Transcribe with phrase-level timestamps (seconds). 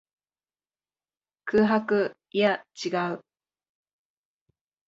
[1.45, 2.15] 空白。
[2.31, 3.21] いや、違う。